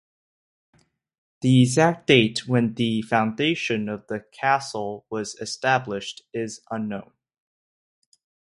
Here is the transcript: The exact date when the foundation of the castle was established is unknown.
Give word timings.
The 1.41 1.61
exact 1.61 2.07
date 2.07 2.47
when 2.47 2.73
the 2.73 3.03
foundation 3.03 3.87
of 3.87 4.07
the 4.07 4.21
castle 4.31 5.05
was 5.11 5.35
established 5.35 6.23
is 6.33 6.59
unknown. 6.71 7.11